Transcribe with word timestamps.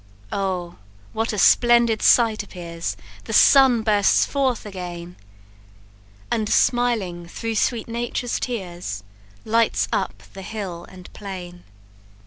Oh, 0.31 0.77
what 1.13 1.31
a 1.31 1.37
splendid 1.37 2.01
sight 2.01 2.41
appears! 2.41 2.97
The 3.25 3.33
sun 3.33 3.83
bursts 3.83 4.25
forth 4.25 4.65
again; 4.65 5.15
And, 6.31 6.49
smiling 6.49 7.27
through 7.27 7.53
sweet 7.53 7.87
Nature's 7.87 8.39
tears, 8.39 9.03
Lights 9.45 9.87
up 9.93 10.23
the 10.33 10.41
hill 10.41 10.85
and 10.89 11.13
plain. 11.13 11.65